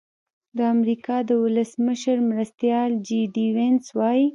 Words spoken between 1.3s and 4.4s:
ولسمشر مرستیال جي ډي وینس وايي.